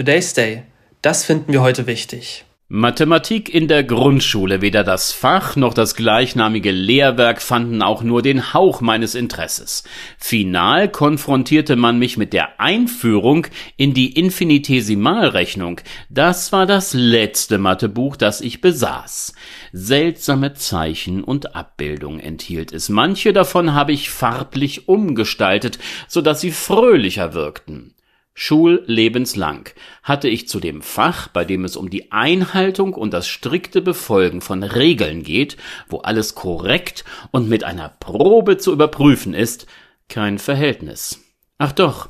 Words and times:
Today's 0.00 0.32
Day. 0.32 0.62
Das 1.02 1.26
finden 1.26 1.52
wir 1.52 1.60
heute 1.60 1.86
wichtig. 1.86 2.46
Mathematik 2.68 3.52
in 3.52 3.68
der 3.68 3.84
Grundschule, 3.84 4.62
weder 4.62 4.82
das 4.82 5.12
Fach 5.12 5.56
noch 5.56 5.74
das 5.74 5.94
gleichnamige 5.94 6.70
Lehrwerk 6.70 7.42
fanden 7.42 7.82
auch 7.82 8.02
nur 8.02 8.22
den 8.22 8.54
Hauch 8.54 8.80
meines 8.80 9.14
Interesses. 9.14 9.84
Final 10.16 10.88
konfrontierte 10.88 11.76
man 11.76 11.98
mich 11.98 12.16
mit 12.16 12.32
der 12.32 12.58
Einführung 12.58 13.46
in 13.76 13.92
die 13.92 14.18
Infinitesimalrechnung. 14.18 15.82
Das 16.08 16.50
war 16.50 16.64
das 16.64 16.94
letzte 16.94 17.58
Mathebuch, 17.58 18.16
das 18.16 18.40
ich 18.40 18.62
besaß. 18.62 19.34
Seltsame 19.74 20.54
Zeichen 20.54 21.22
und 21.22 21.54
Abbildungen 21.54 22.20
enthielt 22.20 22.72
es. 22.72 22.88
Manche 22.88 23.34
davon 23.34 23.74
habe 23.74 23.92
ich 23.92 24.08
farblich 24.08 24.88
umgestaltet, 24.88 25.78
so 26.08 26.22
dass 26.22 26.40
sie 26.40 26.52
fröhlicher 26.52 27.34
wirkten. 27.34 27.92
Schullebenslang 28.34 29.68
hatte 30.02 30.28
ich 30.28 30.48
zu 30.48 30.60
dem 30.60 30.82
Fach, 30.82 31.28
bei 31.28 31.44
dem 31.44 31.64
es 31.64 31.76
um 31.76 31.90
die 31.90 32.12
Einhaltung 32.12 32.94
und 32.94 33.12
das 33.12 33.28
strikte 33.28 33.82
Befolgen 33.82 34.40
von 34.40 34.62
Regeln 34.62 35.22
geht, 35.22 35.56
wo 35.88 35.98
alles 35.98 36.34
korrekt 36.34 37.04
und 37.32 37.48
mit 37.48 37.64
einer 37.64 37.88
Probe 37.88 38.56
zu 38.56 38.72
überprüfen 38.72 39.34
ist, 39.34 39.66
kein 40.08 40.38
Verhältnis. 40.38 41.20
Ach 41.58 41.72
doch, 41.72 42.08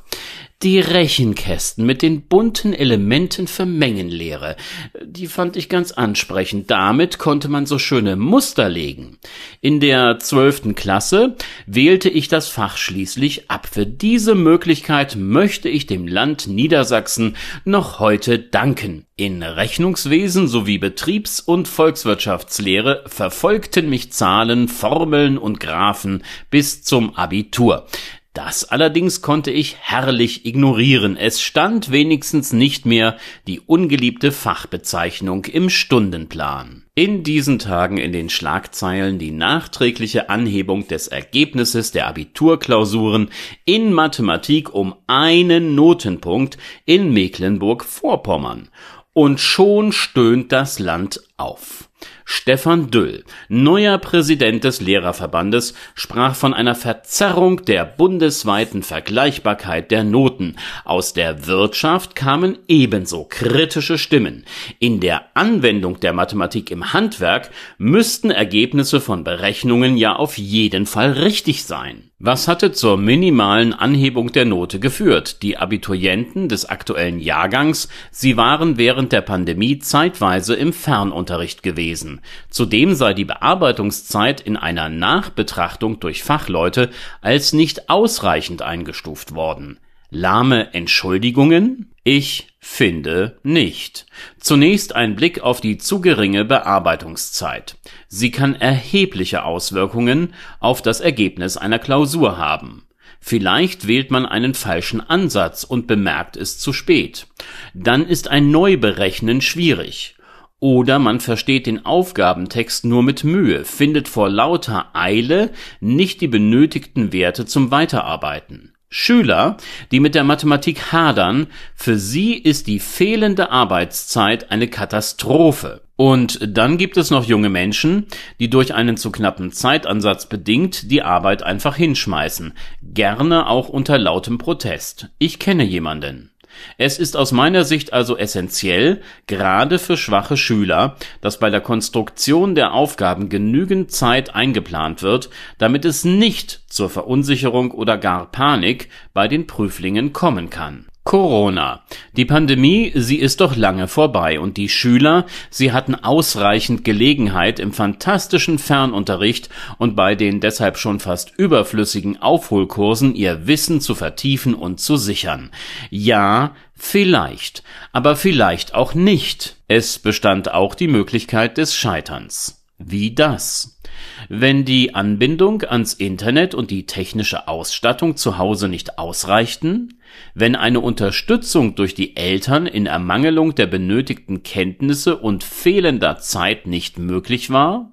die 0.63 0.79
Rechenkästen 0.79 1.85
mit 1.85 2.01
den 2.01 2.21
bunten 2.23 2.73
Elementen 2.73 3.47
für 3.47 3.65
Mengenlehre, 3.65 4.55
die 5.03 5.27
fand 5.27 5.55
ich 5.55 5.69
ganz 5.69 5.91
ansprechend. 5.91 6.69
Damit 6.69 7.17
konnte 7.17 7.49
man 7.49 7.65
so 7.65 7.79
schöne 7.79 8.15
Muster 8.15 8.69
legen. 8.69 9.17
In 9.59 9.79
der 9.79 10.19
zwölften 10.19 10.75
Klasse 10.75 11.35
wählte 11.65 12.09
ich 12.09 12.27
das 12.27 12.47
Fach 12.47 12.77
schließlich 12.77 13.49
ab. 13.49 13.67
Für 13.71 13.85
diese 13.85 14.35
Möglichkeit 14.35 15.15
möchte 15.15 15.67
ich 15.67 15.87
dem 15.87 16.07
Land 16.07 16.47
Niedersachsen 16.47 17.35
noch 17.65 17.99
heute 17.99 18.37
danken. 18.37 19.05
In 19.15 19.43
Rechnungswesen 19.43 20.47
sowie 20.47 20.77
Betriebs- 20.77 21.39
und 21.39 21.67
Volkswirtschaftslehre 21.67 23.03
verfolgten 23.07 23.89
mich 23.89 24.11
Zahlen, 24.11 24.67
Formeln 24.67 25.37
und 25.37 25.59
Graphen 25.59 26.23
bis 26.49 26.83
zum 26.83 27.15
Abitur. 27.15 27.87
Das 28.33 28.63
allerdings 28.63 29.21
konnte 29.21 29.51
ich 29.51 29.75
herrlich 29.81 30.45
ignorieren. 30.45 31.17
Es 31.17 31.41
stand 31.41 31.91
wenigstens 31.91 32.53
nicht 32.53 32.85
mehr 32.85 33.17
die 33.45 33.59
ungeliebte 33.59 34.31
Fachbezeichnung 34.31 35.43
im 35.45 35.69
Stundenplan. 35.69 36.85
In 36.95 37.23
diesen 37.23 37.59
Tagen 37.59 37.97
in 37.97 38.13
den 38.13 38.29
Schlagzeilen 38.29 39.19
die 39.19 39.31
nachträgliche 39.31 40.29
Anhebung 40.29 40.87
des 40.87 41.09
Ergebnisses 41.09 41.91
der 41.91 42.07
Abiturklausuren 42.07 43.29
in 43.65 43.91
Mathematik 43.91 44.73
um 44.73 44.95
einen 45.07 45.75
Notenpunkt 45.75 46.57
in 46.85 47.11
Mecklenburg-Vorpommern. 47.11 48.69
Und 49.13 49.41
schon 49.41 49.91
stöhnt 49.91 50.53
das 50.53 50.79
Land 50.79 51.19
auf. 51.41 51.89
Stefan 52.23 52.89
Düll, 52.89 53.25
neuer 53.49 53.97
Präsident 53.97 54.63
des 54.63 54.79
Lehrerverbandes, 54.79 55.73
sprach 55.95 56.33
von 56.33 56.53
einer 56.53 56.75
Verzerrung 56.75 57.65
der 57.65 57.83
bundesweiten 57.83 58.83
Vergleichbarkeit 58.83 59.91
der 59.91 60.03
Noten. 60.03 60.55
Aus 60.85 61.13
der 61.13 61.45
Wirtschaft 61.45 62.15
kamen 62.15 62.57
ebenso 62.67 63.25
kritische 63.25 63.97
Stimmen. 63.97 64.45
In 64.79 64.99
der 64.99 65.25
Anwendung 65.35 65.99
der 65.99 66.13
Mathematik 66.13 66.71
im 66.71 66.93
Handwerk 66.93 67.51
müssten 67.77 68.31
Ergebnisse 68.31 69.01
von 69.01 69.23
Berechnungen 69.23 69.97
ja 69.97 70.15
auf 70.15 70.37
jeden 70.37 70.85
Fall 70.85 71.11
richtig 71.11 71.65
sein. 71.65 72.07
Was 72.23 72.47
hatte 72.47 72.71
zur 72.71 72.97
minimalen 72.97 73.73
Anhebung 73.73 74.31
der 74.31 74.45
Note 74.45 74.79
geführt? 74.79 75.41
Die 75.41 75.57
Abiturienten 75.57 76.49
des 76.49 76.65
aktuellen 76.65 77.19
Jahrgangs, 77.19 77.89
sie 78.11 78.37
waren 78.37 78.77
während 78.77 79.11
der 79.11 79.21
Pandemie 79.21 79.79
zeitweise 79.79 80.53
im 80.53 80.71
Fernunterricht 80.71 81.30
gewesen. 81.63 82.21
Zudem 82.49 82.93
sei 82.95 83.13
die 83.13 83.25
Bearbeitungszeit 83.25 84.41
in 84.41 84.57
einer 84.57 84.89
Nachbetrachtung 84.89 85.99
durch 85.99 86.23
Fachleute 86.23 86.89
als 87.21 87.53
nicht 87.53 87.89
ausreichend 87.89 88.61
eingestuft 88.61 89.33
worden. 89.35 89.79
Lahme 90.09 90.73
Entschuldigungen? 90.73 91.89
Ich 92.03 92.47
finde 92.59 93.39
nicht. 93.43 94.05
Zunächst 94.39 94.93
ein 94.95 95.15
Blick 95.15 95.41
auf 95.41 95.61
die 95.61 95.77
zu 95.77 96.01
geringe 96.01 96.45
Bearbeitungszeit. 96.45 97.77
Sie 98.07 98.29
kann 98.29 98.55
erhebliche 98.55 99.45
Auswirkungen 99.45 100.33
auf 100.59 100.81
das 100.81 100.99
Ergebnis 100.99 101.57
einer 101.57 101.79
Klausur 101.79 102.37
haben. 102.37 102.83
Vielleicht 103.21 103.87
wählt 103.87 104.09
man 104.09 104.25
einen 104.25 104.55
falschen 104.55 104.99
Ansatz 104.99 105.63
und 105.63 105.85
bemerkt 105.85 106.35
es 106.35 106.57
zu 106.57 106.73
spät. 106.73 107.27
Dann 107.75 108.05
ist 108.05 108.27
ein 108.27 108.49
Neuberechnen 108.49 109.41
schwierig. 109.41 110.15
Oder 110.61 110.99
man 110.99 111.19
versteht 111.19 111.65
den 111.65 111.87
Aufgabentext 111.87 112.85
nur 112.85 113.01
mit 113.01 113.23
Mühe, 113.23 113.65
findet 113.65 114.07
vor 114.07 114.29
lauter 114.29 114.91
Eile 114.93 115.49
nicht 115.79 116.21
die 116.21 116.27
benötigten 116.27 117.11
Werte 117.11 117.47
zum 117.47 117.71
Weiterarbeiten. 117.71 118.71
Schüler, 118.87 119.57
die 119.91 119.99
mit 119.99 120.13
der 120.13 120.23
Mathematik 120.23 120.91
hadern, 120.91 121.47
für 121.73 121.97
sie 121.97 122.35
ist 122.35 122.67
die 122.67 122.79
fehlende 122.79 123.49
Arbeitszeit 123.49 124.51
eine 124.51 124.67
Katastrophe. 124.67 125.81
Und 125.95 126.39
dann 126.45 126.77
gibt 126.77 126.97
es 126.97 127.09
noch 127.09 127.25
junge 127.25 127.49
Menschen, 127.49 128.05
die 128.39 128.49
durch 128.49 128.75
einen 128.75 128.97
zu 128.97 129.11
knappen 129.11 129.51
Zeitansatz 129.51 130.27
bedingt 130.27 130.91
die 130.91 131.01
Arbeit 131.01 131.41
einfach 131.41 131.75
hinschmeißen, 131.75 132.53
gerne 132.83 133.47
auch 133.47 133.67
unter 133.67 133.97
lautem 133.97 134.37
Protest. 134.37 135.09
Ich 135.17 135.39
kenne 135.39 135.63
jemanden. 135.63 136.30
Es 136.77 136.99
ist 136.99 137.17
aus 137.17 137.31
meiner 137.31 137.63
Sicht 137.63 137.93
also 137.93 138.17
essentiell, 138.17 139.01
gerade 139.27 139.79
für 139.79 139.97
schwache 139.97 140.37
Schüler, 140.37 140.95
dass 141.21 141.39
bei 141.39 141.49
der 141.49 141.61
Konstruktion 141.61 142.55
der 142.55 142.73
Aufgaben 142.73 143.29
genügend 143.29 143.91
Zeit 143.91 144.35
eingeplant 144.35 145.01
wird, 145.01 145.29
damit 145.57 145.85
es 145.85 146.03
nicht 146.03 146.61
zur 146.67 146.89
Verunsicherung 146.89 147.71
oder 147.71 147.97
gar 147.97 148.31
Panik 148.31 148.89
bei 149.13 149.27
den 149.27 149.47
Prüflingen 149.47 150.13
kommen 150.13 150.49
kann 150.49 150.85
Corona. 151.03 151.83
Die 152.15 152.25
Pandemie, 152.25 152.91
sie 152.93 153.17
ist 153.17 153.41
doch 153.41 153.55
lange 153.55 153.87
vorbei 153.87 154.39
und 154.39 154.57
die 154.57 154.69
Schüler, 154.69 155.25
sie 155.49 155.71
hatten 155.71 155.95
ausreichend 155.95 156.83
Gelegenheit 156.83 157.59
im 157.59 157.73
fantastischen 157.73 158.59
Fernunterricht 158.59 159.49
und 159.79 159.95
bei 159.95 160.13
den 160.13 160.39
deshalb 160.41 160.77
schon 160.77 160.99
fast 160.99 161.33
überflüssigen 161.37 162.21
Aufholkursen 162.21 163.15
ihr 163.15 163.47
Wissen 163.47 163.81
zu 163.81 163.95
vertiefen 163.95 164.53
und 164.53 164.79
zu 164.79 164.95
sichern. 164.95 165.49
Ja, 165.89 166.55
vielleicht, 166.75 167.63
aber 167.93 168.15
vielleicht 168.15 168.75
auch 168.75 168.93
nicht. 168.93 169.57
Es 169.67 169.97
bestand 169.97 170.53
auch 170.53 170.75
die 170.75 170.87
Möglichkeit 170.87 171.57
des 171.57 171.75
Scheiterns. 171.75 172.63
Wie 172.77 173.13
das? 173.15 173.80
Wenn 174.29 174.65
die 174.65 174.95
Anbindung 174.95 175.63
ans 175.63 175.93
Internet 175.93 176.53
und 176.53 176.71
die 176.71 176.85
technische 176.85 177.47
Ausstattung 177.47 178.15
zu 178.17 178.37
Hause 178.37 178.67
nicht 178.67 178.97
ausreichten, 178.97 179.99
wenn 180.33 180.55
eine 180.55 180.79
Unterstützung 180.79 181.75
durch 181.75 181.95
die 181.95 182.17
Eltern 182.17 182.67
in 182.67 182.85
Ermangelung 182.85 183.55
der 183.55 183.67
benötigten 183.67 184.43
Kenntnisse 184.43 185.17
und 185.17 185.43
fehlender 185.43 186.17
Zeit 186.17 186.67
nicht 186.67 186.99
möglich 186.99 187.49
war, 187.49 187.91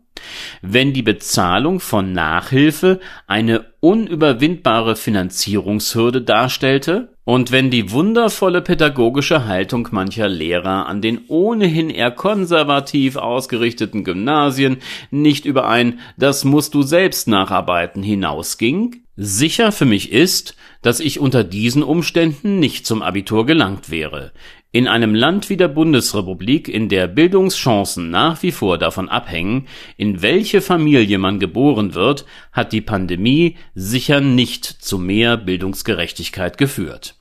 wenn 0.62 0.92
die 0.92 1.02
Bezahlung 1.02 1.80
von 1.80 2.12
Nachhilfe 2.12 3.00
eine 3.26 3.66
unüberwindbare 3.80 4.96
Finanzierungshürde 4.96 6.22
darstellte 6.22 7.14
und 7.28 7.52
wenn 7.52 7.68
die 7.68 7.92
wundervolle 7.92 8.62
pädagogische 8.62 9.44
Haltung 9.44 9.86
mancher 9.90 10.30
Lehrer 10.30 10.86
an 10.86 11.02
den 11.02 11.26
ohnehin 11.28 11.90
eher 11.90 12.10
konservativ 12.10 13.16
ausgerichteten 13.16 14.02
Gymnasien 14.02 14.78
nicht 15.10 15.44
über 15.44 15.68
ein 15.68 16.00
Das 16.16 16.46
musst 16.46 16.72
du 16.72 16.80
selbst 16.80 17.28
nacharbeiten 17.28 18.02
hinausging, 18.02 19.02
sicher 19.20 19.72
für 19.72 19.84
mich 19.84 20.12
ist, 20.12 20.54
dass 20.80 21.00
ich 21.00 21.18
unter 21.18 21.42
diesen 21.42 21.82
Umständen 21.82 22.60
nicht 22.60 22.86
zum 22.86 23.02
Abitur 23.02 23.46
gelangt 23.46 23.90
wäre. 23.90 24.32
In 24.70 24.86
einem 24.86 25.12
Land 25.12 25.50
wie 25.50 25.56
der 25.56 25.66
Bundesrepublik, 25.66 26.68
in 26.68 26.88
der 26.88 27.08
Bildungschancen 27.08 28.10
nach 28.10 28.42
wie 28.44 28.52
vor 28.52 28.78
davon 28.78 29.08
abhängen, 29.08 29.66
in 29.96 30.22
welche 30.22 30.60
Familie 30.60 31.18
man 31.18 31.40
geboren 31.40 31.94
wird, 31.94 32.26
hat 32.52 32.72
die 32.72 32.80
Pandemie 32.80 33.56
sicher 33.74 34.20
nicht 34.20 34.64
zu 34.64 34.98
mehr 34.98 35.36
Bildungsgerechtigkeit 35.36 36.56
geführt. 36.56 37.16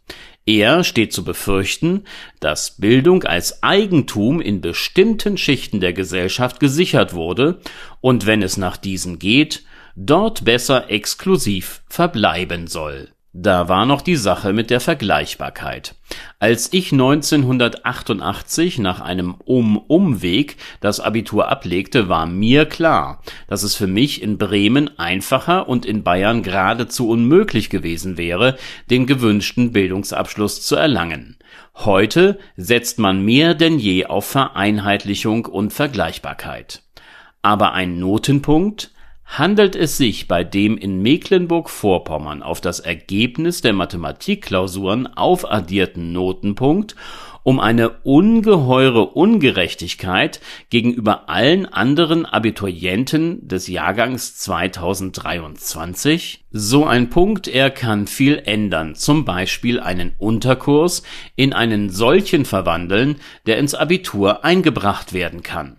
Eher 0.45 0.83
steht 0.83 1.13
zu 1.13 1.24
befürchten, 1.25 2.04
dass 2.39 2.77
Bildung 2.77 3.24
als 3.24 3.63
Eigentum 3.63 4.39
in 4.39 4.62
bestimmten 4.62 5.38
Schichten 5.38 5.80
der 5.80 5.94
Gesellschaft 5.94 6.60
gesichert 6.60 7.13
wurde 7.13 7.60
und 8.01 8.27
wenn 8.27 8.44
es 8.44 8.56
nach 8.56 8.77
diesen 8.77 9.19
geht, 9.19 9.63
dort 9.97 10.45
besser 10.45 10.89
exklusiv 10.89 11.81
verbleiben 11.89 12.67
soll 12.67 13.09
da 13.39 13.69
war 13.69 13.85
noch 13.85 14.01
die 14.01 14.15
Sache 14.15 14.51
mit 14.51 14.71
der 14.71 14.79
Vergleichbarkeit. 14.79 15.94
Als 16.39 16.73
ich 16.73 16.91
1988 16.91 18.79
nach 18.79 18.99
einem 18.99 19.35
Um-Umweg 19.45 20.57
das 20.79 20.99
Abitur 20.99 21.47
ablegte, 21.47 22.09
war 22.09 22.25
mir 22.25 22.65
klar, 22.65 23.21
dass 23.47 23.61
es 23.61 23.75
für 23.75 23.85
mich 23.85 24.23
in 24.23 24.39
Bremen 24.39 24.97
einfacher 24.97 25.69
und 25.69 25.85
in 25.85 26.01
Bayern 26.01 26.41
geradezu 26.41 27.09
unmöglich 27.09 27.69
gewesen 27.69 28.17
wäre, 28.17 28.57
den 28.89 29.05
gewünschten 29.05 29.71
Bildungsabschluss 29.71 30.63
zu 30.63 30.75
erlangen. 30.75 31.38
Heute 31.75 32.39
setzt 32.55 32.97
man 32.97 33.23
mehr 33.23 33.53
denn 33.53 33.77
je 33.77 34.07
auf 34.07 34.25
Vereinheitlichung 34.25 35.45
und 35.45 35.73
Vergleichbarkeit. 35.73 36.81
Aber 37.44 37.73
ein 37.73 37.99
Notenpunkt 37.99 38.89
handelt 39.27 39.75
es 39.75 39.97
sich 39.97 40.27
bei 40.27 40.44
dem 40.44 40.77
in 40.77 41.01
Mecklenburg-Vorpommern 41.01 42.41
auf 42.41 42.62
das 42.62 42.79
Ergebnis 42.79 43.62
der 43.62 43.74
Mathematikklausuren 43.74 45.07
aufaddierten 45.07 46.13
Notenpunkt 46.13 46.95
um 47.44 47.59
eine 47.62 47.91
ungeheure 48.03 49.06
Ungerechtigkeit 49.06 50.41
gegenüber 50.69 51.29
allen 51.29 51.65
anderen 51.65 52.25
Abiturienten 52.25 53.47
des 53.47 53.68
Jahrgangs 53.68 54.35
2023? 54.35 56.44
So 56.51 56.85
ein 56.85 57.09
Punkt, 57.09 57.47
er 57.47 57.69
kann 57.69 58.07
viel 58.07 58.41
ändern, 58.44 58.95
zum 58.95 59.23
Beispiel 59.23 59.80
einen 59.80 60.13
Unterkurs 60.18 61.03
in 61.38 61.53
einen 61.53 61.89
solchen 61.89 62.44
verwandeln, 62.44 63.15
der 63.45 63.59
ins 63.59 63.75
Abitur 63.75 64.44
eingebracht 64.44 65.13
werden 65.13 65.41
kann. 65.41 65.76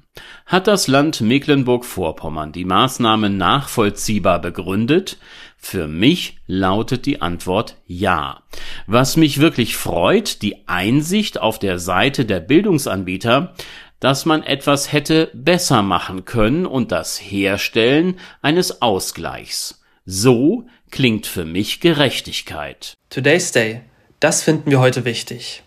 Hat 0.48 0.66
das 0.66 0.86
Land 0.86 1.20
Mecklenburg-Vorpommern 1.20 2.52
die 2.52 2.64
Maßnahme 2.64 3.28
nachvollziehbar 3.28 4.40
begründet? 4.40 5.18
Für 5.58 5.86
mich 5.88 6.38
lautet 6.46 7.04
die 7.04 7.20
Antwort 7.20 7.76
ja. 7.86 8.42
Was 8.86 9.18
mich 9.18 9.40
wirklich 9.40 9.76
freut, 9.76 10.40
die 10.40 10.66
Einsicht 10.66 11.38
auf 11.38 11.58
der 11.58 11.78
Seite 11.78 12.24
der 12.24 12.40
Bildungsanbieter, 12.40 13.52
dass 14.00 14.24
man 14.24 14.42
etwas 14.42 14.90
hätte 14.90 15.30
besser 15.34 15.82
machen 15.82 16.24
können 16.24 16.64
und 16.64 16.92
das 16.92 17.18
Herstellen 17.18 18.18
eines 18.40 18.80
Ausgleichs. 18.80 19.82
So 20.06 20.66
klingt 20.90 21.26
für 21.26 21.44
mich 21.44 21.80
Gerechtigkeit. 21.80 22.96
Today's 23.10 23.52
Day. 23.52 23.82
Das 24.18 24.42
finden 24.42 24.70
wir 24.70 24.80
heute 24.80 25.04
wichtig. 25.04 25.62